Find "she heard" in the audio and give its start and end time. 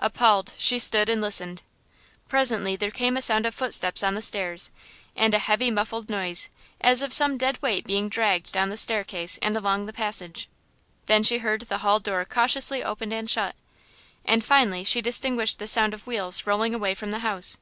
11.22-11.60